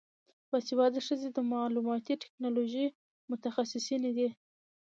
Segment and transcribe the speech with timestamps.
[0.49, 2.87] باسواده ښځې د معلوماتي ټیکنالوژۍ
[3.29, 4.27] متخصصینې دي.